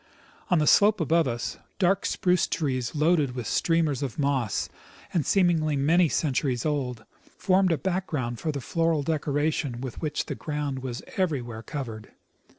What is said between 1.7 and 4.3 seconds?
dark spruce trees loaded with streamers of